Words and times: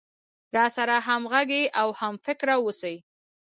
راسره 0.55 0.97
همغږى 1.07 1.63
او 1.81 1.87
هم 1.99 2.13
فکره 2.25 2.53
اوسي. 2.61 2.95